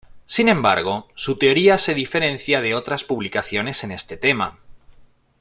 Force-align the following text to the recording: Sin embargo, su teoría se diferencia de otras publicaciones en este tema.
Sin 0.25 0.49
embargo, 0.49 1.09
su 1.13 1.37
teoría 1.37 1.77
se 1.77 1.93
diferencia 1.93 2.59
de 2.61 2.73
otras 2.73 3.03
publicaciones 3.03 3.83
en 3.83 3.91
este 3.91 4.17
tema. 4.17 4.57